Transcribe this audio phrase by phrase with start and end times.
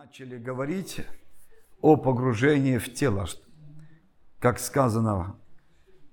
[0.00, 1.00] начали говорить
[1.80, 3.26] о погружении в тело.
[4.38, 5.34] Как сказано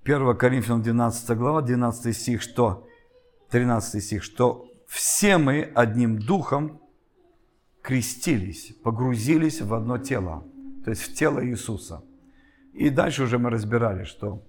[0.02, 2.88] 1 Коринфянам 12 глава, 12 стих, что
[3.50, 6.80] 13 стих, что все мы одним духом
[7.80, 10.42] крестились, погрузились в одно тело,
[10.84, 12.02] то есть в тело Иисуса.
[12.72, 14.42] И дальше уже мы разбирали, что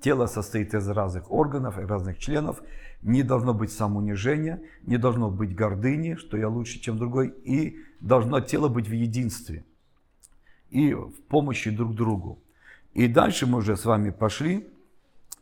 [0.00, 2.60] тело состоит из разных органов и разных членов,
[3.02, 8.40] не должно быть самоунижения, не должно быть гордыни, что я лучше, чем другой, и должно
[8.40, 9.64] тело быть в единстве
[10.70, 12.38] и в помощи друг другу.
[12.94, 14.68] И дальше мы уже с вами пошли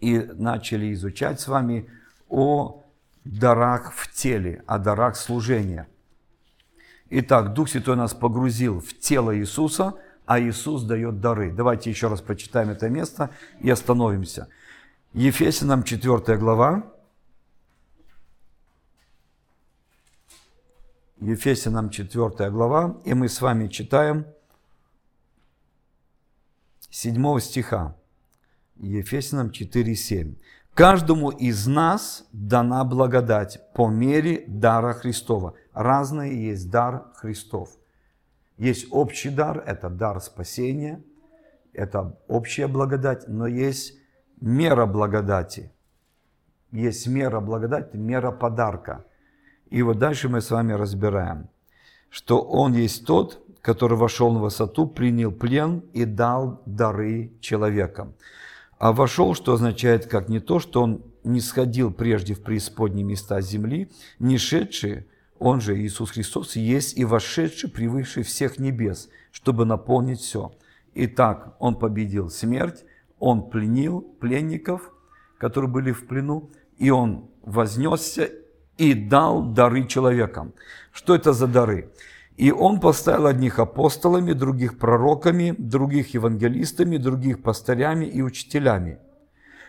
[0.01, 1.89] и начали изучать с вами
[2.29, 2.83] о
[3.25, 5.89] дарах в теле, о дарах служения.
[7.11, 9.95] Итак, Дух Святой нас погрузил в тело Иисуса,
[10.27, 11.53] а Иисус дает дары.
[11.53, 14.48] Давайте еще раз прочитаем это место и остановимся.
[15.12, 16.94] Ефесянам 4 глава,
[21.24, 24.27] Ефесянам 4 глава, и мы с вами читаем
[26.91, 27.97] 7 стиха.
[28.77, 30.36] Ефесянам 4,7.
[30.75, 35.55] Каждому из нас дана благодать по мере дара Христова.
[35.72, 37.70] Разные есть дар Христов.
[38.59, 41.03] Есть общий дар, это дар спасения,
[41.72, 43.94] это общая благодать, но есть
[44.42, 45.72] мера благодати.
[46.70, 49.06] Есть мера благодати, мера подарка–
[49.75, 51.48] и вот дальше мы с вами разбираем,
[52.08, 58.14] что Он есть тот, который вошел на высоту, принял плен и дал дары человекам.
[58.78, 63.41] А вошел, что означает как не то, что Он не сходил прежде в преисподние места
[63.41, 65.08] земли, не шедший,
[65.41, 70.53] Он же Иисус Христос, есть и вошедший превыше всех небес, чтобы наполнить все.
[70.94, 72.84] Итак, Он победил смерть,
[73.19, 74.92] Он пленил пленников,
[75.36, 78.31] которые были в плену, и Он вознесся
[78.78, 80.53] и дал дары человекам.
[80.92, 81.92] Что это за дары?
[82.36, 88.98] И он поставил одних апостолами, других пророками, других евангелистами, других пастырями и учителями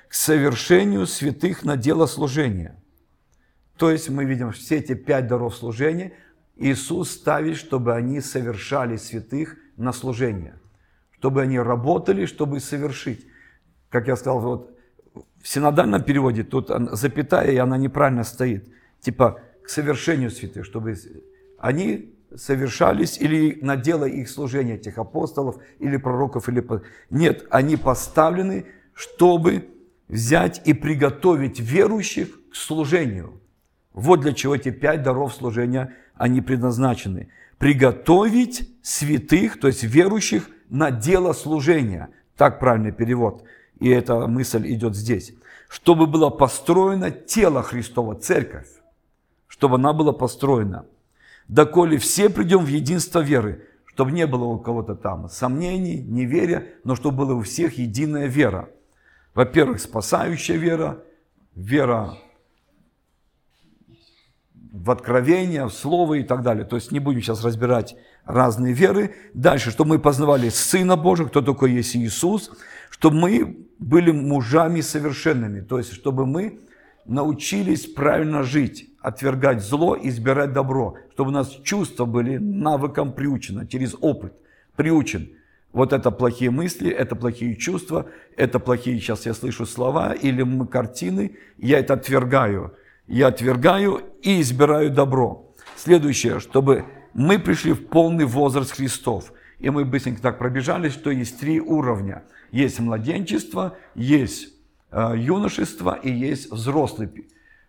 [0.08, 2.81] к совершению святых на дело служения.
[3.78, 6.13] То есть мы видим все эти пять даров служения
[6.56, 10.59] Иисус ставит, чтобы они совершали святых на служение,
[11.12, 13.28] чтобы они работали, чтобы совершить.
[13.90, 14.78] Как я сказал, вот
[15.41, 18.68] в синодальном переводе тут запятая, и она неправильно стоит–
[19.06, 20.98] типа к совершению святых, чтобы
[21.60, 26.50] они совершались или на дело их служения, этих апостолов или пророков.
[26.50, 26.66] Или...
[27.12, 29.70] Нет, они поставлены, чтобы
[30.08, 33.42] взять и приготовить верующих к служению.
[33.94, 37.30] Вот для чего эти пять даров служения, они предназначены.
[37.60, 42.10] Приготовить святых, то есть верующих, на дело служения.
[42.36, 43.44] Так правильный перевод.
[43.80, 45.34] И эта мысль идет здесь.
[45.70, 48.68] Чтобы было построено тело Христова, церковь
[49.56, 50.86] чтобы она была построена.
[51.48, 56.96] Доколе все придем в единство веры, чтобы не было у кого-то там сомнений, неверия, но
[56.96, 58.70] чтобы была у всех единая вера.
[59.34, 61.04] Во-первых, спасающая вера,
[61.56, 62.18] вера
[64.74, 66.66] в откровение, в слово и так далее.
[66.66, 67.96] То есть не будем сейчас разбирать
[68.26, 69.16] разные веры.
[69.34, 72.52] Дальше, чтобы мы познавали Сына Божия, кто такой есть Иисус,
[72.90, 76.60] чтобы мы были мужами совершенными, то есть чтобы мы
[77.06, 83.96] научились правильно жить, отвергать зло, избирать добро, чтобы у нас чувства были навыком приучено, через
[84.02, 84.34] опыт
[84.76, 85.30] приучен.
[85.72, 88.08] Вот это плохие мысли, это плохие чувства,
[88.38, 92.76] это плохие, сейчас я слышу слова или картины, я это отвергаю.
[93.08, 95.54] Я отвергаю и избираю добро.
[95.76, 99.32] Следующее, чтобы мы пришли в полный возраст Христов.
[99.60, 102.24] И мы быстренько так пробежали, что есть три уровня.
[102.52, 104.55] Есть младенчество, есть
[104.97, 107.09] Э, юношество и есть взрослый,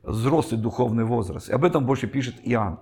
[0.05, 1.49] взрослый духовный возраст.
[1.49, 2.79] И об этом больше пишет Иоанн.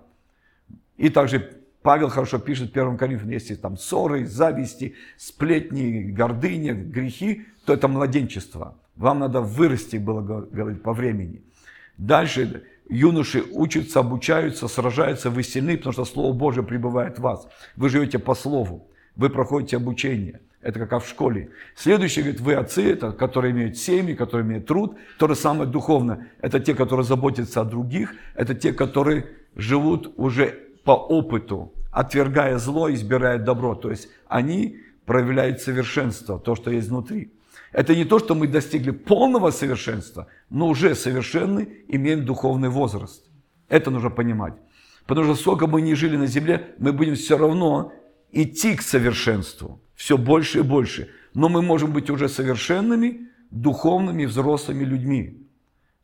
[0.98, 7.46] И также Павел хорошо пишет в 1 Коринфянам, если там ссоры, зависти, сплетни, гордыня, грехи,
[7.64, 8.76] то это младенчество.
[8.96, 11.42] Вам надо вырасти, было говорить, по времени.
[11.96, 17.48] Дальше юноши учатся, обучаются, сражаются, вы сильны, потому что Слово Божие пребывает в вас.
[17.76, 20.42] Вы живете по Слову, вы проходите обучение.
[20.64, 21.50] Это как в школе.
[21.76, 24.96] Следующий, говорит, вы отцы, это которые имеют семьи, которые имеют труд.
[25.18, 26.26] То же самое духовно.
[26.40, 28.14] Это те, которые заботятся о других.
[28.34, 33.74] Это те, которые живут уже по опыту, отвергая зло, избирая добро.
[33.74, 37.30] То есть они проявляют совершенство, то, что есть внутри.
[37.72, 43.26] Это не то, что мы достигли полного совершенства, но уже совершенны, имеем духовный возраст.
[43.68, 44.54] Это нужно понимать.
[45.06, 47.92] Потому что сколько мы не жили на земле, мы будем все равно
[48.34, 51.08] идти к совершенству все больше и больше.
[51.34, 55.40] Но мы можем быть уже совершенными, духовными, взрослыми людьми.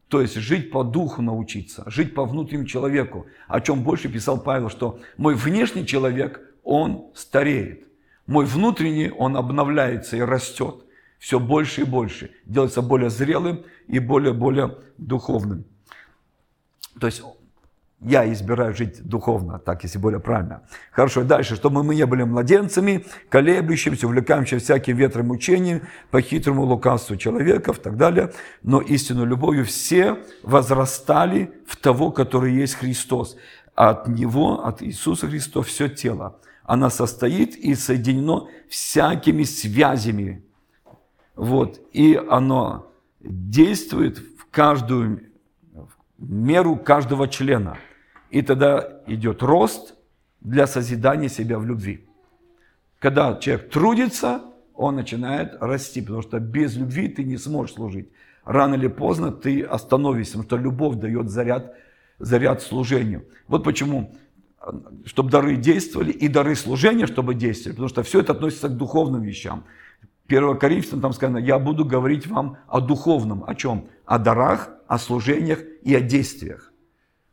[0.09, 3.27] То есть жить по духу научиться, жить по внутреннему человеку.
[3.47, 7.85] О чем больше писал Павел, что мой внешний человек он стареет.
[8.27, 10.85] Мой внутренний, он обновляется и растет
[11.19, 15.65] все больше и больше, делается более зрелым и более-более духовным.
[16.99, 17.23] То есть
[18.03, 20.63] я избираю жить духовно, так если более правильно.
[20.91, 27.17] Хорошо, дальше, чтобы мы не были младенцами, колеблющимся, увлекаемся всяким ветром учением, по хитрому лукавству
[27.17, 28.33] человеков и так далее,
[28.63, 33.37] но истинную любовью все возрастали в того, который есть Христос.
[33.75, 36.39] От Него, от Иисуса Христа все тело.
[36.65, 40.43] Она состоит и соединено всякими связями.
[41.37, 45.25] Вот, и оно действует в каждую
[46.19, 47.77] меру каждого члена–
[48.31, 49.95] и тогда идет рост
[50.41, 52.07] для созидания себя в любви.
[52.99, 54.43] Когда человек трудится,
[54.75, 58.09] он начинает расти, потому что без любви ты не сможешь служить.
[58.45, 61.75] Рано или поздно ты остановишься, потому что любовь дает заряд,
[62.19, 63.25] заряд служению.
[63.49, 64.15] Вот почему,
[65.05, 69.23] чтобы дары действовали, и дары служения, чтобы действовали, потому что все это относится к духовным
[69.23, 69.65] вещам.
[70.29, 73.89] 1 Коринфянам там сказано, я буду говорить вам о духовном, о чем?
[74.07, 76.70] О дарах, о служениях и о действиях.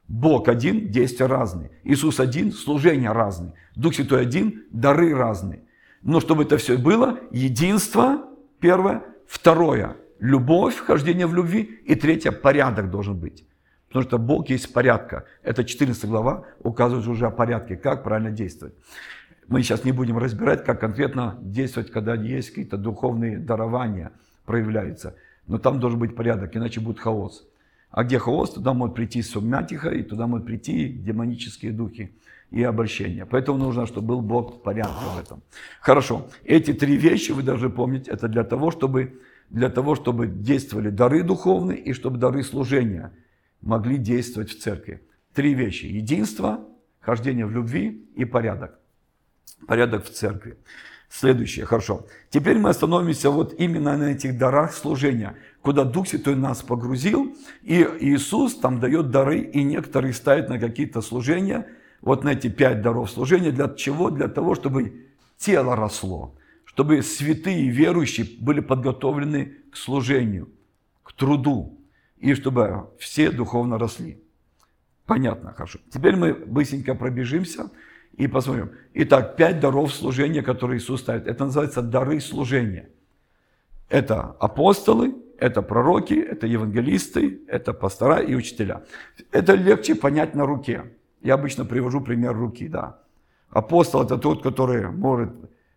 [0.08, 1.72] Бог один, действия разные.
[1.84, 3.54] Иисус один, служения разные.
[3.76, 5.64] Дух Святой один, дары разные.
[6.02, 8.26] Но чтобы это все было, единство,
[8.60, 9.04] первое.
[9.28, 11.82] Второе, любовь, вхождение в любви.
[11.86, 13.46] И третье, порядок должен быть.
[13.88, 15.26] Потому что Бог есть порядка.
[15.44, 18.76] Это 14 глава указывает уже о порядке, как правильно действовать.
[19.48, 24.12] Мы сейчас не будем разбирать, как конкретно действовать, когда есть какие-то духовные дарования
[24.46, 25.16] проявляются.
[25.48, 27.48] Но там должен быть порядок, иначе будет хаос.
[27.92, 32.12] А где хаос, туда могут прийти сумятиха, и туда могут прийти демонические духи
[32.52, 33.26] и обольщения.
[33.26, 35.42] Поэтому нужно, чтобы был Бог в порядке в этом.
[35.82, 36.28] Хорошо.
[36.44, 39.20] Эти три вещи, вы должны помнить, это для того, чтобы,
[39.50, 43.12] для того, чтобы действовали дары духовные и чтобы дары служения
[43.62, 45.02] могли действовать в церкви.
[45.34, 45.86] Три вещи.
[45.86, 46.66] Единство,
[47.00, 48.80] хождение в любви и порядок.
[49.68, 50.58] Порядок в церкви.
[51.10, 52.06] Следующее, хорошо.
[52.30, 57.88] Теперь мы остановимся вот именно на этих дарах служения, куда Дух Святой нас погрузил, и
[58.00, 61.68] Иисус там дает дары, и некоторые ставят на какие-то служения,
[62.02, 63.52] вот на эти пять даров служения.
[63.52, 64.10] Для чего?
[64.10, 65.08] Для того, чтобы
[65.38, 70.50] тело росло, чтобы святые верующие были подготовлены к служению,
[71.04, 71.80] к труду,
[72.18, 74.22] и чтобы все духовно росли.
[75.06, 75.80] Понятно, хорошо.
[75.90, 77.72] Теперь мы быстренько пробежимся
[78.18, 78.72] и посмотрим.
[78.96, 81.28] Итак, пять даров служения, которые Иисус ставит.
[81.28, 82.90] Это называется дары служения.
[83.90, 88.84] Это апостолы, это пророки, это евангелисты, это пастора и учителя.
[89.32, 90.92] Это легче понять на руке.
[91.22, 93.00] Я обычно привожу пример руки, да.
[93.50, 95.32] Апостол– это тот, который может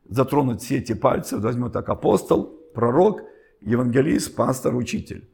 [0.09, 1.39] затронуть все эти пальцы.
[1.39, 3.23] Возьмем так, апостол, пророк,
[3.61, 5.29] евангелист, пастор, учитель.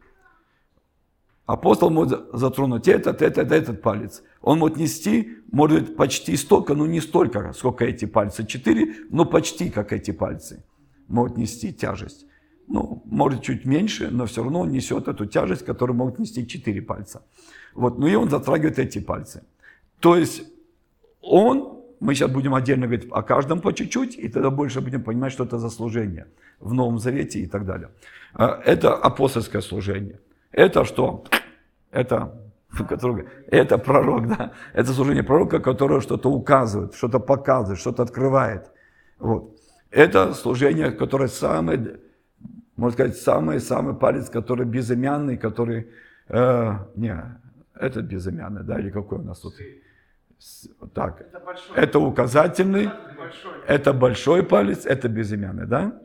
[1.47, 4.23] Апостол может затронуть этот, этот, этот палец.
[4.43, 8.47] Он может нести, может почти столько, но не столько, сколько эти пальцы.
[8.47, 10.65] Четыре, но почти как эти пальцы.
[11.09, 12.27] Может нести тяжесть.
[12.69, 16.83] Ну, может чуть меньше, но все равно он несет эту тяжесть, которую могут нести четыре
[16.83, 17.23] пальца.
[17.75, 19.45] Вот, ну и он затрагивает эти пальцы.
[20.01, 20.43] То есть
[21.21, 25.33] он, мы сейчас будем отдельно говорить о каждом по чуть-чуть, и тогда больше будем понимать,
[25.33, 26.27] что это за служение
[26.59, 27.91] в Новом Завете и так далее.
[28.35, 30.21] А, это апостольское служение.
[30.51, 31.25] Это что?
[31.91, 32.46] Это,
[33.49, 34.53] это пророк, да.
[34.75, 38.71] Это служение пророка, которое что-то указывает, что-то показывает, что-то открывает.
[39.19, 39.57] Вот.
[39.91, 42.01] Это служение, которое самое,
[42.77, 45.89] можно сказать, самый-самый палец, который безымянный, который...
[46.29, 47.17] Э, не,
[47.75, 49.55] это безымянный, да, или какой у нас тут?
[50.93, 51.77] Так, это, большой.
[51.77, 53.53] это указательный, большой.
[53.67, 55.99] это большой палец, это безымянный, да?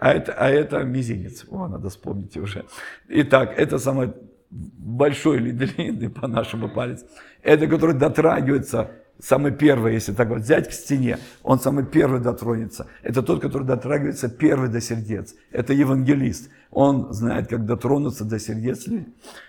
[0.00, 1.44] а это, а это мизинец.
[1.48, 2.64] О, надо вспомнить уже.
[3.08, 4.12] Итак, это самый
[4.50, 7.04] большой или длинный по нашему палец.
[7.42, 8.90] Это который дотрагивается,
[9.20, 12.86] самый первый, если так вот взять к стене, он самый первый дотронется.
[13.02, 15.34] Это тот, который дотрагивается первый до сердец.
[15.50, 16.50] Это евангелист.
[16.70, 18.86] Он знает, как дотронуться до сердец.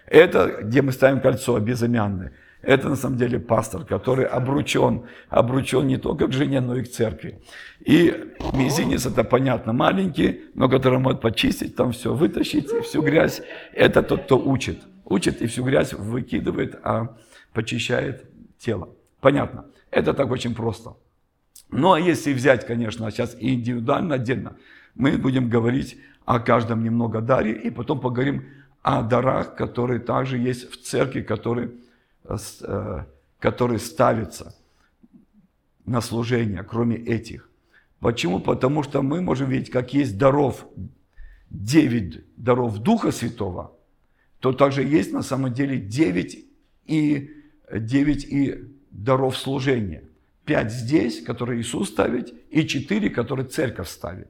[0.05, 2.33] Это, где мы ставим кольцо безымянное.
[2.61, 6.91] Это на самом деле пастор, который обручен, обручен не только к жене, но и к
[6.91, 7.41] церкви.
[7.79, 8.13] И
[8.53, 13.41] мизинец, это понятно, маленький, но который может почистить, там все вытащить, всю грязь.
[13.73, 14.81] Это тот, кто учит.
[15.05, 17.15] Учит и всю грязь выкидывает, а
[17.53, 18.25] почищает
[18.57, 18.89] тело.
[19.21, 19.65] Понятно.
[19.89, 20.95] Это так очень просто.
[21.71, 24.57] Ну, а если взять, конечно, сейчас индивидуально, отдельно,
[24.95, 28.45] мы будем говорить о каждом немного даре, и потом поговорим
[28.81, 31.71] о дарах, которые также есть в церкви, которые
[32.61, 33.05] Э,
[33.39, 34.53] который ставится
[35.85, 37.49] на служение, кроме этих.
[37.99, 38.39] Почему?
[38.39, 40.67] Потому что мы можем видеть, как есть даров,
[41.49, 43.71] 9 даров Духа Святого,
[44.39, 46.45] то также есть на самом деле 9
[46.85, 47.31] и,
[47.73, 48.55] 9 и
[48.91, 50.03] даров служения.
[50.45, 54.29] пять здесь, которые Иисус ставит, и четыре, которые церковь ставит.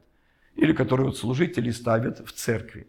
[0.55, 2.87] Или которые вот служители ставят в церкви.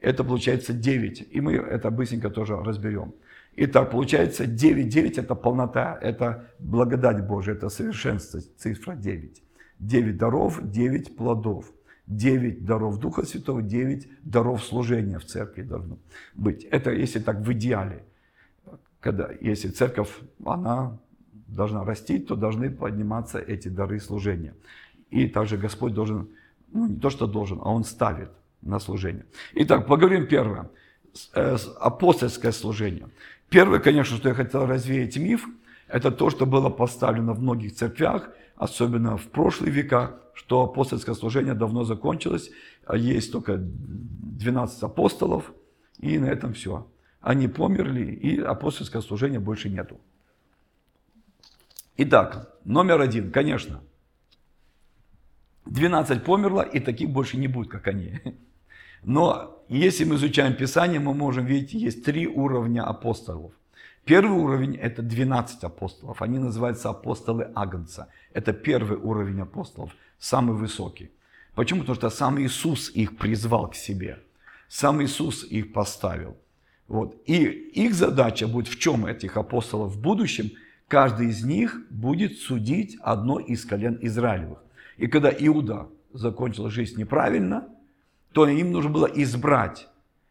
[0.00, 1.28] Это получается 9.
[1.30, 3.12] И мы это быстренько тоже разберем.
[3.56, 4.88] Итак, получается 9.
[4.88, 9.42] 9 это полнота, это благодать Божия, это совершенство, цифра 9.
[9.78, 11.72] 9 даров, 9 плодов.
[12.06, 15.98] 9 даров Духа Святого, 9 даров служения в церкви должно
[16.34, 16.64] быть.
[16.64, 18.04] Это если так в идеале.
[18.98, 20.10] Когда, если церковь,
[20.44, 20.98] она
[21.46, 24.54] должна расти, то должны подниматься эти дары служения.
[25.10, 26.28] И также Господь должен,
[26.72, 28.30] ну не то что должен, а Он ставит
[28.60, 29.24] на служение.
[29.54, 30.68] Итак, поговорим первое.
[31.34, 33.08] Э, апостольское служение.
[33.50, 35.46] Первое, конечно, что я хотел развеять миф,
[35.88, 41.54] это то, что было поставлено в многих церквях, особенно в прошлые века, что апостольское служение
[41.54, 42.50] давно закончилось,
[42.86, 45.52] а есть только 12 апостолов,
[45.98, 46.86] и на этом все.
[47.20, 50.00] Они померли, и апостольское служение больше нету.
[51.96, 53.80] Итак, номер один, конечно.
[55.66, 58.20] 12 померло, и таких больше не будет, как они.
[59.02, 63.52] Но если мы изучаем Писание, мы можем видеть, есть три уровня апостолов.
[64.04, 66.22] Первый уровень– это 12 апостолов.
[66.22, 68.08] Они называются апостолы Агнца.
[68.32, 71.10] Это первый уровень апостолов, самый высокий.
[71.54, 71.80] Почему?
[71.80, 74.18] Потому что сам Иисус их призвал к себе.
[74.68, 76.36] Сам Иисус их поставил.
[76.88, 77.16] Вот.
[77.26, 80.50] И их задача будет в чем этих апостолов в будущем?
[80.88, 84.58] Каждый из них будет судить одно из колен Израилевых.
[84.96, 87.68] И когда Иуда закончил жизнь неправильно–
[88.32, 89.88] то им нужно было избрать.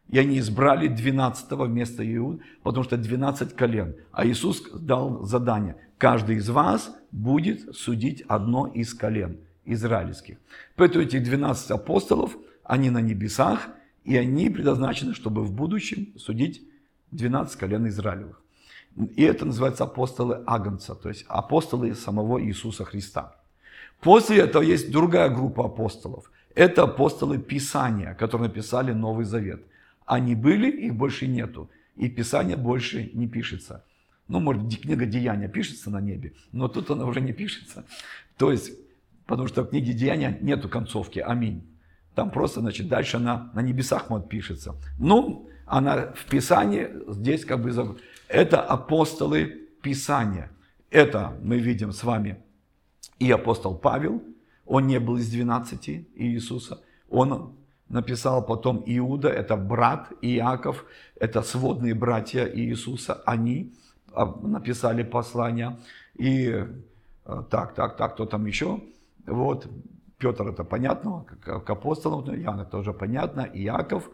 [0.08, 3.94] И они избрали 12 вместо Иуд, потому что 12 колен.
[4.10, 5.76] А Иисус дал задание.
[5.98, 10.38] Каждый из вас будет судить одно из колен израильских.
[10.74, 13.68] Поэтому эти 12 апостолов, они на небесах,
[14.04, 16.62] и они предназначены, чтобы в будущем судить
[17.12, 18.42] 12 колен Израилевых.
[19.14, 23.36] И это называется апостолы Агнца, то есть апостолы самого Иисуса Христа.
[24.00, 29.62] После этого есть другая группа апостолов– это апостолы Писания, которые написали Новый Завет.
[30.06, 31.70] Они были, их больше нету.
[31.96, 33.84] И Писание больше не пишется.
[34.28, 37.84] Ну, может, книга Деяния пишется на небе, но тут она уже не пишется.
[38.36, 38.72] То есть,
[39.26, 41.18] потому что в книге Деяния нету концовки.
[41.18, 41.66] Аминь.
[42.14, 44.76] Там просто, значит, дальше она на небесах вот пишется.
[44.98, 47.98] Ну, она в Писании, здесь как бы...
[48.28, 50.50] Это апостолы Писания.
[50.90, 52.38] Это мы видим с вами
[53.18, 54.22] и апостол Павел,
[54.70, 56.78] он не был из 12 Иисуса.
[57.10, 57.56] Он
[57.88, 60.84] написал потом Иуда, это брат Иаков,
[61.16, 63.14] это сводные братья Иисуса.
[63.26, 63.74] Они
[64.12, 65.76] а, написали послание.
[66.14, 66.64] И
[67.24, 68.80] а, так, так, так, кто там еще?
[69.26, 69.66] Вот,
[70.18, 74.08] Петр это понятно, как к апостолам, Иоанн это тоже понятно, Иаков,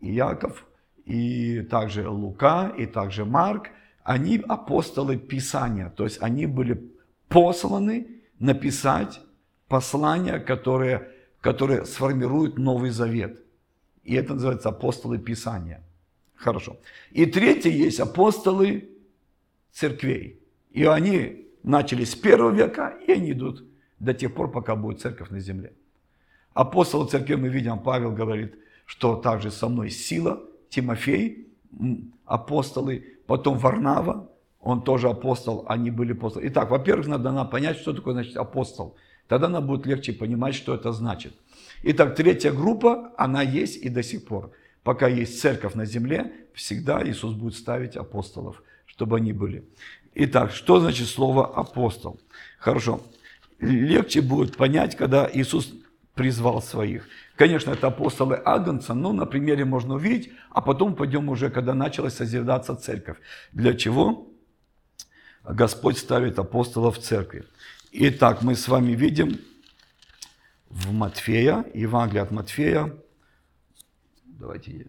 [0.00, 0.66] Иаков,
[1.04, 3.68] и также Лука, и также Марк,
[4.02, 6.92] они апостолы Писания, то есть они были
[7.28, 8.08] посланы
[8.40, 9.20] написать
[9.72, 11.08] послания, которые,
[11.40, 13.40] которые сформируют Новый Завет.
[14.04, 15.80] И это называется апостолы Писания.
[16.34, 16.76] Хорошо.
[17.10, 18.90] И третье есть апостолы
[19.72, 20.38] церквей.
[20.72, 23.64] И они начали с первого века, и они идут
[23.98, 25.72] до тех пор, пока будет церковь на земле.
[26.52, 30.38] Апостолы церкви мы видим, Павел говорит, что также со мной сила,
[30.68, 31.48] Тимофей,
[32.26, 34.28] апостолы, потом Варнава,
[34.60, 36.46] он тоже апостол, они были апостолы.
[36.48, 38.96] Итак, во-первых, надо понять, что такое значит апостол.
[39.32, 41.32] Тогда нам будет легче понимать, что это значит.
[41.84, 44.52] Итак, третья группа, она есть и до сих пор.
[44.82, 49.64] Пока есть церковь на земле, всегда Иисус будет ставить апостолов, чтобы они были.
[50.14, 52.20] Итак, что значит слово апостол?
[52.58, 53.00] Хорошо.
[53.58, 55.72] Легче будет понять, когда Иисус
[56.12, 57.08] призвал своих.
[57.34, 62.16] Конечно, это апостолы Агнца, но на примере можно увидеть, а потом пойдем уже, когда началась
[62.16, 63.16] созидаться церковь.
[63.52, 64.28] Для чего
[65.42, 67.46] Господь ставит апостолов в церкви?
[67.94, 69.38] Итак, мы с вами видим
[70.70, 72.96] в Матфея, Евангелие от Матфея.
[74.24, 74.86] Давайте,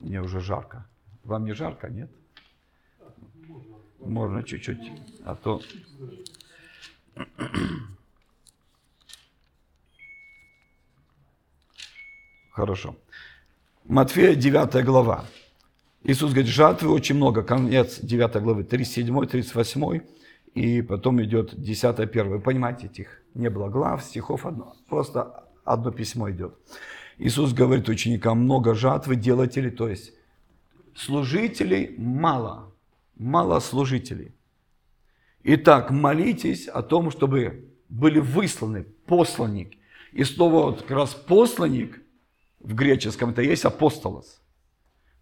[0.00, 0.88] мне уже жарко.
[1.22, 2.10] Вам не жарко, нет?
[4.00, 4.90] Можно чуть-чуть,
[5.24, 5.62] а то...
[12.50, 12.96] Хорошо.
[13.84, 15.24] Матфея 9 глава.
[16.02, 17.44] Иисус говорит, жатвы очень много.
[17.44, 20.00] Конец 9 главы, 37, 38
[20.54, 25.90] и потом идет 10 1 Вы понимаете, этих не было глав, стихов, одно, просто одно
[25.90, 26.56] письмо идет.
[27.18, 30.12] Иисус говорит ученикам, много жатвы делателей, то есть
[30.94, 32.72] служителей мало,
[33.16, 34.34] мало служителей.
[35.42, 39.76] Итак, молитесь о том, чтобы были высланы посланник.
[40.12, 42.00] И слово вот как раз посланник
[42.60, 44.40] в греческом это есть апостолос.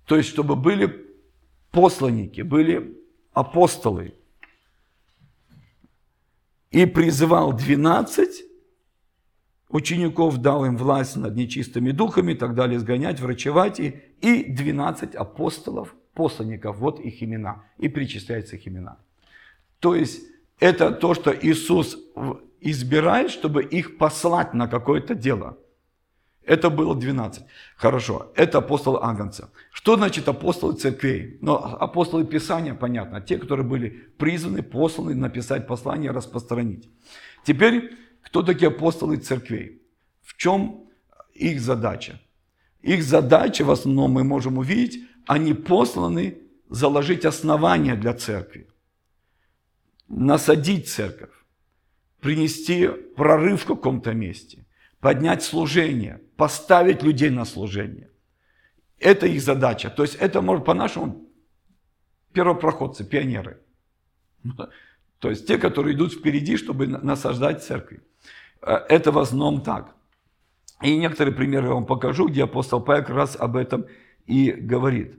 [0.07, 1.07] То есть, чтобы были
[1.71, 2.97] посланники, были
[3.33, 4.15] апостолы,
[6.73, 8.45] и призывал 12
[9.69, 15.15] учеников, дал им власть над нечистыми духами и так далее, сгонять, врачевать, и, и 12
[15.15, 18.99] апостолов, посланников, вот их имена, и причисляются их имена.
[19.81, 20.23] То есть
[20.61, 21.99] это то, что Иисус
[22.61, 25.59] избирает, чтобы их послать на какое-то дело.
[26.45, 27.45] Это было 12.
[27.77, 29.51] Хорошо, это апостолы Агнца.
[29.73, 31.39] Что значит апостолы церквей?
[31.41, 36.91] Ну, апостолы Писания, понятно, те, которые были призваны, посланы написать послание, распространить.
[37.45, 39.83] Теперь, кто такие апостолы церквей?
[40.21, 40.89] В чем
[41.35, 42.21] их задача?
[42.81, 48.67] Их задача, в основном мы можем увидеть, они посланы заложить основания для церкви,
[50.09, 51.31] насадить церковь,
[52.21, 54.67] принести прорыв в каком-то месте,
[55.03, 58.09] поднять служение, поставить людей на служение.
[59.01, 59.91] Это их задача.
[59.91, 61.29] То есть это может по-нашему
[62.33, 63.61] первопроходцы, пионеры.
[65.19, 67.99] То есть те, которые идут впереди, чтобы насаждать церковь.
[68.61, 69.97] Э, это в основном так.
[70.83, 73.87] И некоторые примеры я вам покажу, где апостол Павел как раз об этом
[74.27, 75.19] и говорит.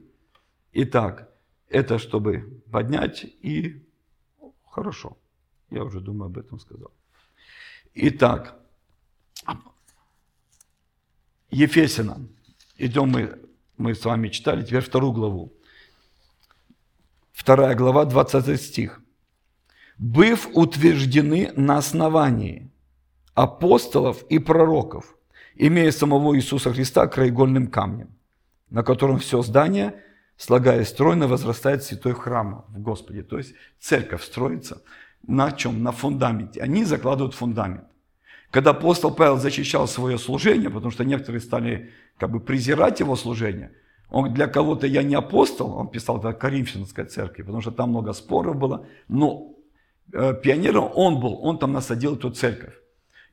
[0.72, 1.30] Итак,
[1.68, 3.86] это чтобы поднять и
[4.70, 5.18] хорошо.
[5.70, 6.90] Я уже думаю об этом сказал.
[7.94, 8.58] Итак,
[11.54, 12.28] Ефесянам.
[12.78, 13.38] Идем мы,
[13.76, 15.52] мы с вами читали теперь вторую главу.
[17.32, 19.00] Вторая глава, 20 стих.
[19.96, 22.72] «Быв утверждены на основании
[23.34, 25.16] апостолов и пророков,
[25.54, 28.08] имея самого Иисуса Христа краеугольным камнем,
[28.70, 30.02] на котором все здание,
[30.36, 33.22] слагаясь стройно, возрастает святой храм в Господе».
[33.22, 34.82] То есть церковь строится
[35.22, 35.84] на чем?
[35.84, 36.60] На фундаменте.
[36.60, 37.84] Они закладывают фундамент.
[38.54, 43.72] Когда апостол Павел защищал свое служение, потому что некоторые стали как бы презирать его служение,
[44.10, 48.12] он для кого-то я не апостол, он писал это Коринфянской церкви, потому что там много
[48.12, 49.56] споров было, но
[50.12, 52.74] э, пионером он был, он там насадил эту церковь.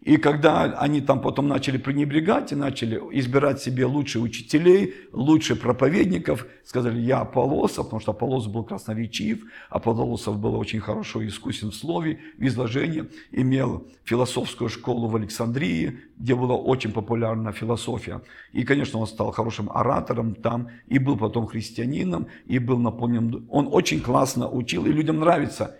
[0.01, 6.47] И когда они там потом начали пренебрегать и начали избирать себе лучших учителей, лучших проповедников,
[6.65, 12.19] сказали, я Аполлосов, потому что Аполлос был красноречив, Аполлос был очень хорошо искусен в слове,
[12.39, 18.21] в изложении, имел философскую школу в Александрии, где была очень популярна философия.
[18.53, 23.45] И, конечно, он стал хорошим оратором там, и был потом христианином, и был наполнен...
[23.51, 25.77] Он очень классно учил, и людям нравится,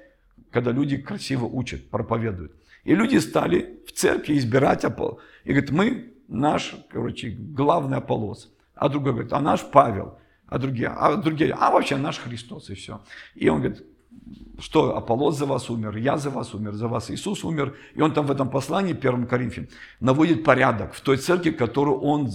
[0.52, 2.61] когда люди красиво учат, проповедуют.
[2.84, 5.20] И люди стали в церкви избирать Аполлос.
[5.44, 8.52] И говорит, мы наш, короче, главный Аполлос.
[8.76, 10.18] А другой говорит, а наш Павел.
[10.48, 13.02] А другие, а другие, а вообще наш Христос и все.
[13.36, 13.86] И он говорит,
[14.60, 17.76] что Аполлос за вас умер, я за вас умер, за вас Иисус умер.
[17.96, 22.30] И он там в этом послании, первом Коринфян, наводит порядок в той церкви, которую он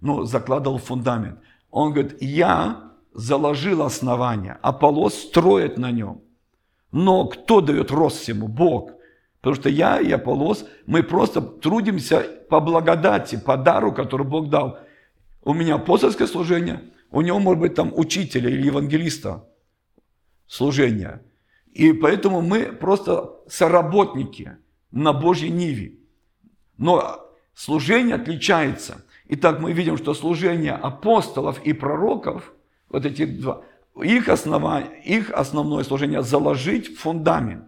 [0.00, 1.40] ну, закладывал фундамент.
[1.70, 6.20] Он говорит, я заложил основание, Аполлос строит на нем.
[6.92, 8.48] Но кто дает рост всему?
[8.48, 8.90] Бог.
[9.46, 12.18] Потому что я и Аполлос, мы просто трудимся
[12.50, 14.80] по благодати, по дару, который Бог дал.
[15.44, 16.82] У меня апостольское служение,
[17.12, 19.44] у него может быть там учителя или евангелиста
[20.48, 21.22] служение.
[21.72, 24.56] И поэтому мы просто соработники
[24.90, 26.00] на Божьей Ниве.
[26.76, 29.04] Но служение отличается.
[29.28, 32.52] Итак, мы видим, что служение апостолов и пророков,
[32.88, 33.62] вот эти два,
[33.94, 37.66] их, основа, их основное служение– заложить фундамент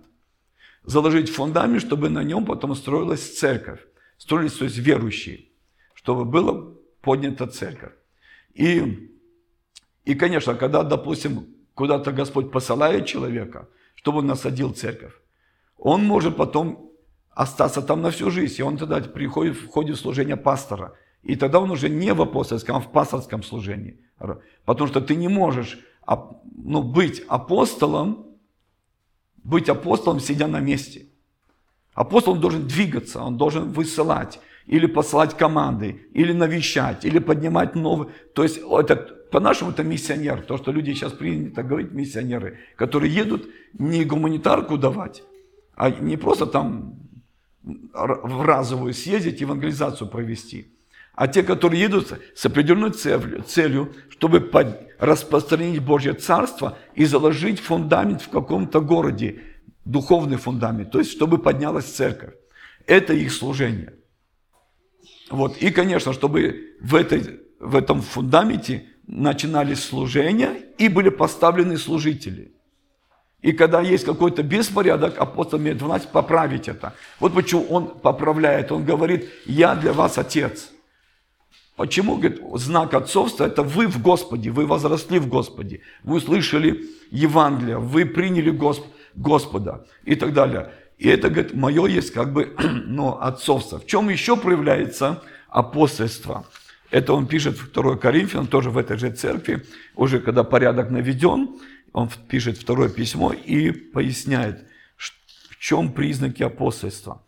[0.89, 3.81] заложить фундамент, чтобы на нем потом строилась церковь.
[4.17, 5.39] Строились, то есть верующие,
[5.95, 6.73] чтобы была
[7.03, 7.93] поднята церковь.
[8.55, 9.13] И,
[10.05, 15.13] и конечно, когда, допустим, куда-то Господь посылает человека, чтобы он насадил церковь,
[15.77, 16.91] он может потом
[17.31, 20.95] остаться там на всю жизнь, и он тогда приходит, входит в служение пастора.
[21.23, 24.01] И тогда он уже не в апостольском, а в пасторском служении.
[24.65, 28.28] Потому что ты не можешь ну, быть апостолом,
[29.49, 31.07] быть апостолом, сидя на месте.
[31.95, 38.11] Апостол должен двигаться, он должен высылать, или посылать команды, или навещать, или поднимать новые.
[38.35, 38.97] То есть это,
[39.31, 45.23] по-нашему это миссионер, то, что люди сейчас принято говорить, миссионеры, которые едут не гуманитарку давать,
[45.75, 47.01] а не просто там
[47.63, 50.69] в разовую съездить, евангелизацию провести,
[51.15, 54.41] а те, которые едут с определенной целью, чтобы
[54.99, 59.43] распространить Божье Царство и заложить фундамент в каком-то городе,
[59.85, 62.35] духовный фундамент, то есть чтобы поднялась церковь.
[62.87, 63.95] Это их служение.
[65.31, 65.57] Вот.
[65.59, 72.53] И, конечно, чтобы в, этой, в этом фундаменте начинались служения и были поставлены служители.
[73.41, 76.95] И когда есть какой-то беспорядок, апостол имеет власть поправить это.
[77.21, 78.73] Вот почему он поправляет.
[78.73, 80.71] Он говорит, я для вас отец.
[81.79, 87.79] Почему, говорит, знак отцовства– это вы в Господе, вы возросли в Господе, вы услышали Евангелие,
[87.79, 88.85] вы приняли Госп...
[89.15, 90.73] Господа и так далее.
[90.99, 93.79] И это, говорит, мое есть как бы ну, отцовство.
[93.79, 96.47] В чем еще проявляется апостольство?
[96.91, 99.65] Это он пишет в 2 Коринфянам, тоже в этой же церкви,
[99.95, 101.61] уже когда порядок наведен,
[101.93, 107.23] он пишет второе письмо и поясняет, в чем признаки апостольства.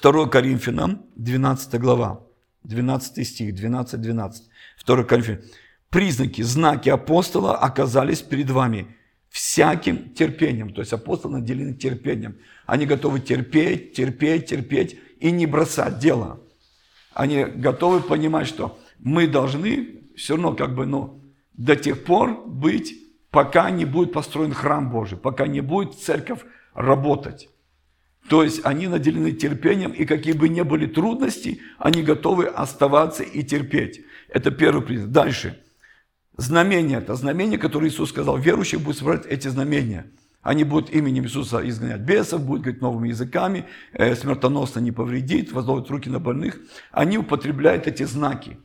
[0.00, 2.27] 2 Коринфянам, 12 глава,
[2.64, 4.48] 12 стих, 12, 12.
[4.86, 5.40] 2 Коринфянам.
[5.90, 8.94] Признаки, знаки апостола оказались перед вами
[9.30, 10.72] всяким терпением.
[10.72, 12.38] То есть апостол наделены терпением.
[12.66, 16.40] Они готовы терпеть, терпеть, терпеть и не бросать дело.
[17.14, 21.22] Они готовы понимать, что мы должны все равно как бы, ну,
[21.54, 22.94] до тех пор быть,
[23.30, 26.40] пока не будет построен храм Божий, пока не будет церковь
[26.74, 27.48] работать.
[28.28, 33.42] То есть они наделены терпением, и какие бы ни были трудности, они готовы оставаться и
[33.42, 34.02] терпеть.
[34.28, 35.10] Это первый признак.
[35.10, 35.58] Дальше.
[36.36, 36.98] Знамение.
[36.98, 38.36] Это знамение, которое Иисус сказал.
[38.36, 40.06] Верующие будут собрать эти знамения.
[40.42, 45.90] Они будут именем Иисуса изгонять бесов, будут говорить новыми языками, э, смертоносно не повредит, возложат
[45.90, 46.60] руки на больных.
[46.92, 48.58] Они употребляют эти знаки.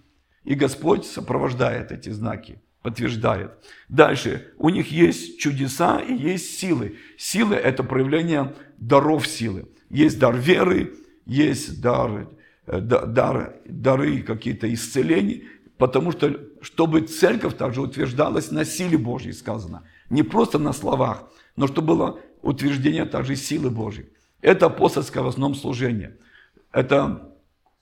[0.44, 3.52] И Господь сопровождает эти знаки подтверждает.
[3.90, 6.98] Дальше, у них есть чудеса и есть силы.
[7.18, 8.54] Силы– это проявление
[8.88, 9.68] даров силы.
[9.90, 10.94] Есть дар веры,
[11.26, 12.30] есть дар,
[12.66, 15.44] э, дар, дары какие-то исцелений,
[15.78, 19.84] потому что, чтобы церковь также утверждалась на силе Божьей, сказано.
[20.10, 24.06] Не просто на словах, но чтобы было утверждение также силы Божьей.
[24.42, 26.18] Это апостольское в основном служение.
[26.72, 27.34] Это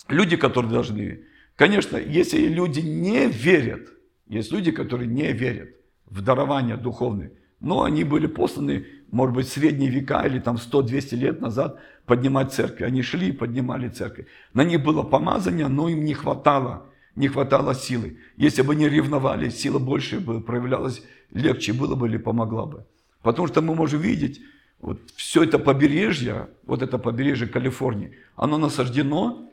[0.08, 1.24] люди, которые должны...
[1.56, 3.88] Конечно, если люди не верят–
[4.32, 9.54] есть люди, которые не верят в дарования духовные, но они были посланы, может быть, в
[9.54, 12.86] средние века или там 100-200 лет назад поднимать церкви.
[12.86, 14.26] Они шли и поднимали церковь.
[14.54, 18.18] На них было помазание, но им не хватало, не хватало силы.
[18.38, 22.86] Если бы они ревновали, сила больше бы проявлялась, легче было бы или помогла бы.
[23.22, 24.42] Потому что мы можем видеть,
[24.80, 29.48] вот все это побережье, вот это побережье Калифорнии, оно насаждено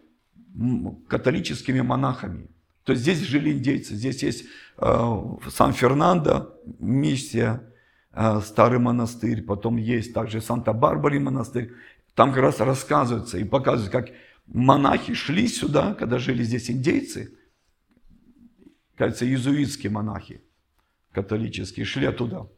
[1.08, 2.48] католическими монахами.
[2.84, 4.46] То есть здесь жили индейцы, здесь есть
[4.78, 7.62] э, Сан-Фернандо, миссия,
[8.42, 11.72] старый монастырь, потом есть также Санта-Барбаре монастырь.
[12.14, 14.08] Там как раз рассказывается и показывают, как
[14.46, 17.36] монахи шли сюда, когда жили здесь индейцы,
[18.96, 20.42] кажется, иезуитские монахи,
[21.12, 22.50] католические, шли оттуда,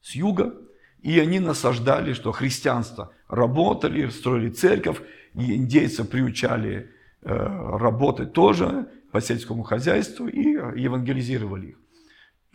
[0.00, 0.54] с юга,
[1.00, 5.00] и они насаждали, что христианство работали, строили церковь,
[5.34, 6.90] и индейцев приучали
[7.22, 10.42] э, работать тоже, по сельскому хозяйству и
[10.80, 11.78] евангелизировали их.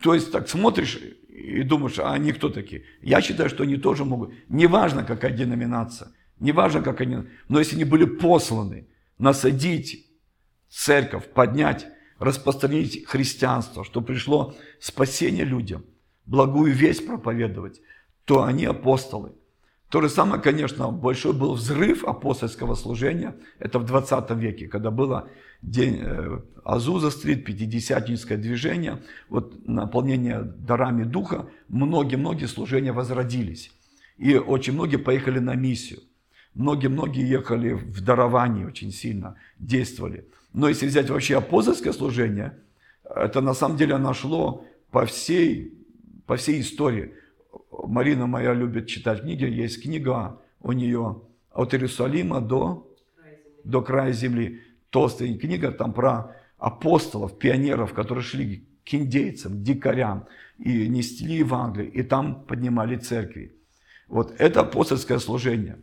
[0.04, 2.84] То есть так смотришь и думаешь, а они кто такие?
[3.00, 4.34] Я считаю, что они тоже могут.
[4.50, 8.86] Неважно, какая деноминация, неважно, как они, но если они были посланы
[9.16, 10.06] насадить
[10.68, 11.86] церковь, поднять,
[12.18, 15.86] распространить христианство, что пришло спасение людям,
[16.26, 17.80] благую весть проповедовать,
[18.26, 19.32] то они апостолы–
[19.94, 23.36] то же самое, конечно, большой был взрыв апостольского служения.
[23.60, 25.28] Это в 20 веке, когда было
[25.70, 33.72] день э, Азуза-стрит, пятидесятническое движение, вот наполнение дарами Духа, многие-многие служения возродились.
[34.16, 36.00] И очень многие поехали на миссию.
[36.54, 40.28] Многие-многие ехали в даровании очень сильно, действовали.
[40.52, 42.56] Но если взять вообще апостольское служение,
[43.04, 45.76] это на самом деле нашло по всей,
[46.26, 47.14] по всей истории.
[47.72, 51.22] Марина моя любит читать книги, есть книга у нее
[51.52, 52.88] от Иерусалима до,
[53.64, 54.62] до края земли.
[54.94, 62.04] Толстая книга там про апостолов, пионеров, которые шли к индейцам, дикарям и несли Евангелие, и
[62.04, 63.56] там поднимали церкви.
[64.06, 65.78] Вот это апостольское служение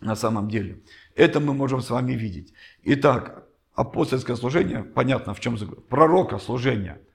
[0.00, 0.80] на самом деле.
[1.14, 2.52] Это мы можем с вами видеть.
[2.82, 5.56] Итак, апостольское служение, понятно в чем
[5.88, 6.98] пророка служение–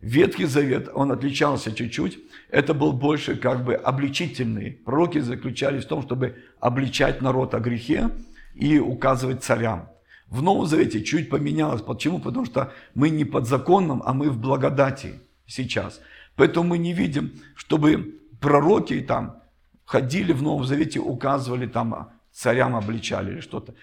[0.00, 2.18] Ветхий Завет, он отличался чуть-чуть.
[2.50, 4.72] Это был больше как бы обличительный.
[4.72, 8.10] Пророки заключались в том, чтобы обличать народ о грехе
[8.54, 9.88] и указывать царям.
[10.30, 11.82] В Новом Завете чуть поменялось.
[11.82, 12.20] Почему?
[12.20, 16.00] Потому что мы не под законом, а мы в благодати сейчас.
[16.36, 19.42] Поэтому мы не видим, чтобы пророки там
[19.84, 23.74] ходили в Новом Завете, указывали там царям, обличали или что-то.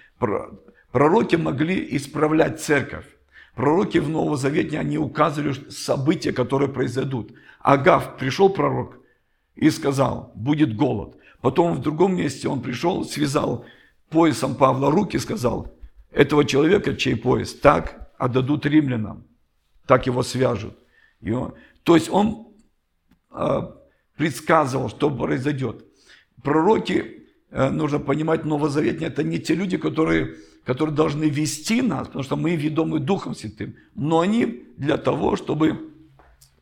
[0.92, 3.06] Пророки могли исправлять церковь.
[3.56, 7.34] Пророки в Новозавете, они указывали события, которые произойдут.
[7.60, 9.00] Агав, пришел пророк
[9.56, 11.18] и сказал, будет голод.
[11.42, 13.66] Потом в другом месте он пришел, связал
[14.10, 15.74] поясом Павла руки, сказал,
[16.18, 19.26] этого человека, чей пояс, так отдадут римлянам,
[19.86, 20.78] так его свяжут.
[21.22, 21.54] И он,
[21.84, 22.48] то есть он
[23.32, 23.62] э,
[24.16, 25.86] предсказывал, что произойдет.
[26.44, 30.36] Пророки, э, нужно понимать, новозаветные, это не те люди, которые
[30.68, 35.94] которые должны вести нас, потому что мы ведомы Духом Святым, но они для того, чтобы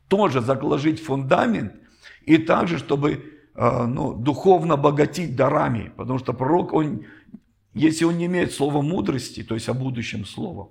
[0.06, 1.72] тоже заложить фундамент
[2.24, 3.24] и также, чтобы
[3.56, 7.04] э, ну, духовно богатить дарами, потому что пророк, он,
[7.76, 10.70] если он не имеет слова мудрости, то есть о будущем слова,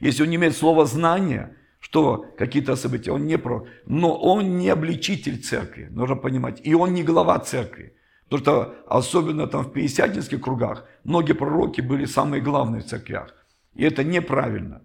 [0.00, 4.68] если он не имеет слова знания, что какие-то события, он не пророк, но он не
[4.68, 7.96] обличитель церкви, нужно понимать, и он не глава церкви.
[8.28, 13.34] Потому что особенно там в пятидесятнических кругах многие пророки были самые главные в церквях.
[13.74, 14.82] И это неправильно.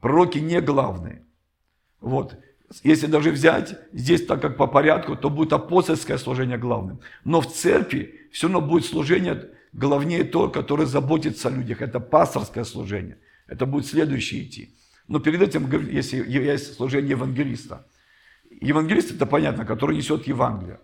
[0.00, 1.24] Пророки не главные.
[2.00, 2.36] Вот.
[2.82, 7.00] Если даже взять здесь так как по порядку, то будет апостольское служение главным.
[7.24, 11.82] Но в церкви все равно будет служение главнее то, которое заботится о людях.
[11.82, 13.18] Это пасторское служение.
[13.46, 14.74] Это будет следующее идти.
[15.08, 17.86] Но перед этим, если есть служение евангелиста.
[18.60, 20.78] Евангелист это понятно, который несет Евангелие.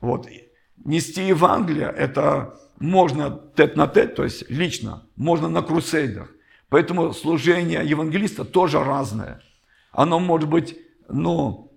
[0.00, 0.28] Вот.
[0.84, 6.30] Нести Евангелие это можно тет на тет, то есть лично, можно на крусейдах.
[6.68, 9.40] Поэтому служение евангелиста тоже разное.
[9.92, 10.76] Оно может быть
[11.08, 11.72] ну,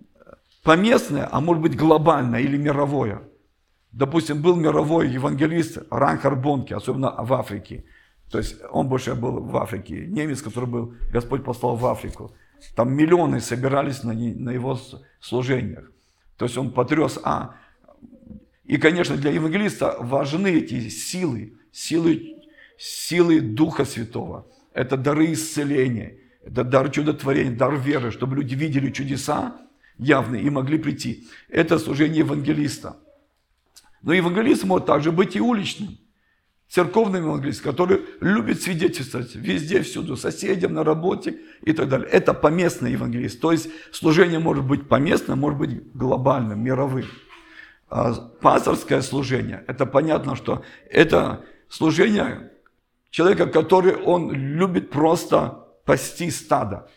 [0.64, 3.29] поместное, а может быть глобальное или мировое.
[3.92, 7.86] Допустим, был мировой евангелист Ранхар Бонки, особенно в Африке.
[8.32, 10.06] То есть он больше был в Африке.
[10.08, 12.32] Немец, который был, Господь послал в Африку.
[12.76, 14.80] Там миллионы собирались на, на его
[15.20, 15.92] служениях.
[16.38, 17.20] То есть он потряс.
[17.24, 17.56] А,
[18.66, 22.36] и, конечно, для евангелиста важны эти силы, силы,
[22.78, 24.46] силы Духа Святого.
[24.74, 29.58] Это дары исцеления, это дар чудотворения, дар веры, чтобы люди видели чудеса
[29.98, 31.28] явные и могли прийти.
[31.50, 32.98] Это служение евангелиста.
[34.02, 35.98] Но евангелист может также быть и уличным.
[36.70, 42.08] Церковный евангелист, который любит свидетельствовать везде, всюду, соседям, на работе и так далее.
[42.08, 43.42] Это поместный евангелист.
[43.42, 47.06] То есть служение может быть поместным, может быть глобальным, мировым.
[47.90, 52.52] А пасторское служение, это понятно, что это служение
[53.10, 56.88] человека, который он любит просто пасти стадо.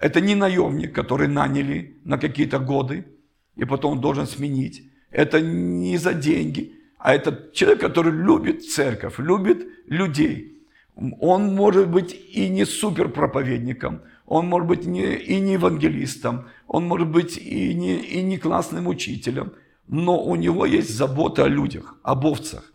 [0.00, 3.06] Это не наемник, который наняли на какие-то годы,
[3.54, 4.91] и потом он должен сменить.
[5.12, 10.58] Это не за деньги, а это человек, который любит церковь, любит людей.
[11.20, 17.08] Он может быть и не суперпроповедником, он может быть не, и не евангелистом, он может
[17.08, 19.52] быть и не, и не классным учителем,
[19.88, 22.72] но у него есть забота о людях, об овцах.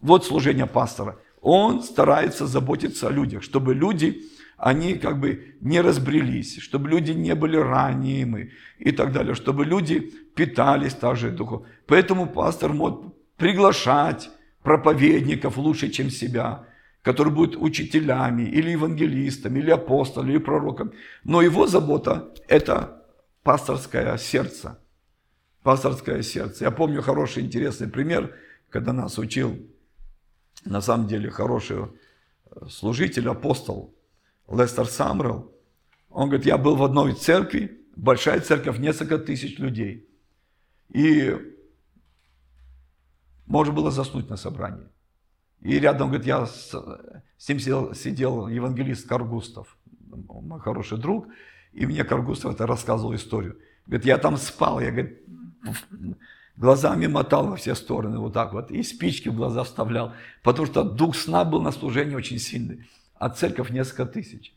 [0.00, 1.18] Вот служение пастора.
[1.42, 4.22] Он старается заботиться о людях, чтобы люди,
[4.56, 10.12] они как бы не разбрелись, чтобы люди не были ранимы и так далее, чтобы люди
[10.40, 11.66] питались также духом.
[11.86, 13.00] Поэтому пастор может
[13.36, 14.30] приглашать
[14.62, 16.64] проповедников лучше, чем себя,
[17.02, 20.92] которые будут учителями или евангелистами, или апостолами, или пророком.
[21.24, 23.02] Но его забота– это
[23.42, 24.78] пасторское сердце–
[25.62, 26.64] пасторское сердце.
[26.64, 28.34] Я помню хороший, интересный пример,
[28.70, 29.58] когда нас учил,
[30.64, 33.94] на самом деле, хороший э, служитель, апостол
[34.48, 35.52] Лестер Самрел.
[36.08, 40.09] Он говорит, я был в одной церкви, большая церковь, несколько тысяч людей.
[40.90, 41.36] И
[43.46, 44.86] можно было заснуть на собрании.
[45.60, 46.74] И рядом, говорит, я с,
[47.36, 51.26] с ним сидел, сидел евангелист Каргустов, мой хороший друг,
[51.72, 53.58] и мне Каргустов это рассказывал историю.
[53.86, 55.20] Говорит, я там спал, я, говорит,
[56.56, 60.82] глазами мотал во все стороны, вот так вот, и спички в глаза вставлял, потому что
[60.82, 64.54] дух сна был на служении очень сильный, а церковь несколько тысяч.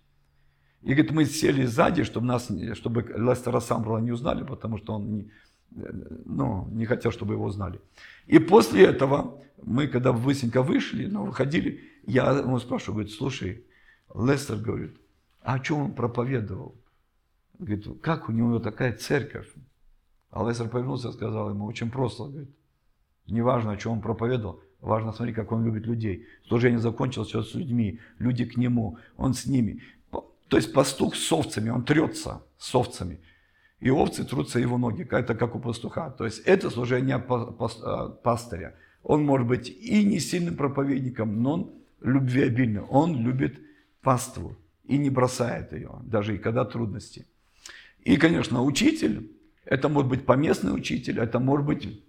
[0.81, 5.13] И говорит, мы сели сзади, чтобы нас, чтобы Лестера Самбрала не узнали, потому что он
[5.13, 5.31] не,
[5.75, 7.79] ну, не хотел, чтобы его узнали.
[8.27, 13.65] И после этого мы, когда быстренько вышли, ну, выходили, я ему спрашиваю, говорит, слушай,
[14.13, 14.97] Лестер говорит,
[15.41, 16.75] а о чем он проповедовал?
[17.59, 19.51] Говорит, как у него такая церковь?
[20.31, 22.49] А Лестер повернулся и сказал ему, очень просто, говорит,
[23.27, 26.27] неважно, о чем он проповедовал, важно смотреть, как он любит людей.
[26.47, 29.81] Служение закончилось все с людьми, люди к нему, он с ними.
[30.49, 33.19] То есть пастух с овцами, он трется с овцами.
[33.83, 36.09] И овцы трутся его ноги, это как у пастуха.
[36.09, 38.75] То есть это служение а, пастыря.
[39.03, 42.79] Он может быть и не сильным проповедником, но он любвеобильный.
[42.79, 43.59] Он любит
[44.01, 47.25] паству и не бросает ее, даже и когда трудности.
[48.05, 49.29] И, конечно, учитель,
[49.65, 52.03] это может быть поместный учитель, это может быть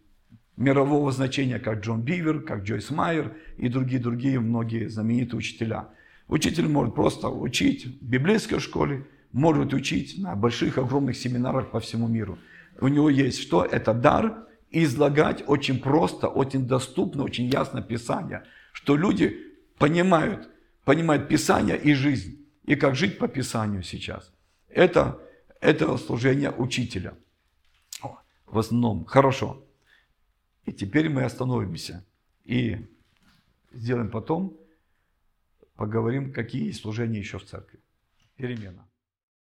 [0.56, 5.88] мирового значения, как Джон Бивер, как Джойс Майер и другие-другие многие знаменитые учителя.
[6.28, 12.08] Учитель может просто учить в библейской школе, может учить на больших, огромных семинарах по всему
[12.08, 12.38] миру.
[12.80, 13.64] У него есть что?
[13.64, 19.36] Это дар излагать очень просто, очень доступно, очень ясно Писание, что люди
[19.76, 20.48] понимают,
[20.84, 24.32] понимают Писание и жизнь, и как жить по Писанию сейчас.
[24.68, 25.20] Это,
[25.60, 27.14] это служение учителя
[28.46, 29.04] в основном.
[29.04, 29.66] Хорошо.
[30.64, 32.04] И теперь мы остановимся
[32.44, 32.86] и
[33.72, 34.56] сделаем потом,
[35.74, 37.80] поговорим, какие есть служения еще в церкви.
[38.36, 38.86] Перемена.